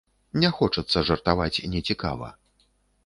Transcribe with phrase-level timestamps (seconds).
[0.43, 2.33] Не хочацца жартаваць нецікава.